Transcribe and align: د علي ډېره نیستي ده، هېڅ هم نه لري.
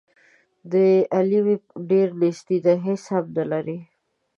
د 0.71 0.73
علي 1.15 1.39
ډېره 1.89 2.13
نیستي 2.21 2.57
ده، 2.65 2.73
هېڅ 2.85 3.03
هم 3.13 3.25
نه 3.37 3.43
لري. 3.51 3.77